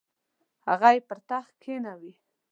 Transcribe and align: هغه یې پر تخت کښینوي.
هغه 0.69 0.89
یې 0.95 1.01
پر 1.07 1.19
تخت 1.29 1.53
کښینوي. 1.61 2.13